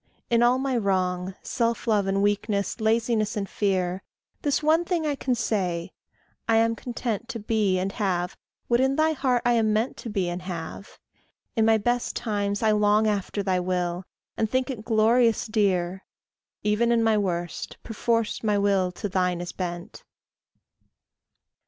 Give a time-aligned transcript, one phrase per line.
[0.31, 4.01] In all my wrong, Self love and weakness, laziness and fear,
[4.41, 5.91] This one thing I can say:
[6.49, 8.35] I am content To be and have
[8.67, 10.97] what in thy heart I am meant To be and have.
[11.55, 14.03] In my best times I long After thy will,
[14.37, 16.03] and think it glorious dear;
[16.63, 20.03] Even in my worst, perforce my will to thine is bent.